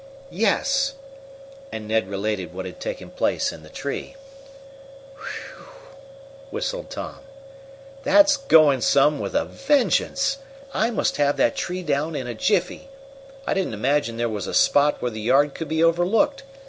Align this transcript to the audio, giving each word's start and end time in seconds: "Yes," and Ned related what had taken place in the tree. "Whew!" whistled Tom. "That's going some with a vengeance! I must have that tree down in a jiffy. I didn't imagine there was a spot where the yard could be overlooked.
"Yes," 0.33 0.95
and 1.71 1.87
Ned 1.87 2.09
related 2.09 2.51
what 2.55 2.65
had 2.65 2.79
taken 2.79 3.11
place 3.11 3.51
in 3.51 3.61
the 3.61 3.69
tree. 3.69 4.15
"Whew!" 5.13 5.65
whistled 6.49 6.89
Tom. 6.89 7.19
"That's 8.03 8.35
going 8.35 8.81
some 8.81 9.19
with 9.19 9.35
a 9.35 9.45
vengeance! 9.45 10.39
I 10.73 10.89
must 10.89 11.17
have 11.17 11.37
that 11.37 11.55
tree 11.55 11.83
down 11.83 12.15
in 12.15 12.25
a 12.25 12.33
jiffy. 12.33 12.89
I 13.45 13.53
didn't 13.53 13.75
imagine 13.75 14.17
there 14.17 14.27
was 14.27 14.47
a 14.47 14.55
spot 14.55 15.03
where 15.03 15.11
the 15.11 15.21
yard 15.21 15.53
could 15.53 15.67
be 15.67 15.83
overlooked. 15.83 16.41